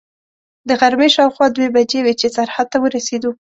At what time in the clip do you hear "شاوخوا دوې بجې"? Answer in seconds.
1.15-1.99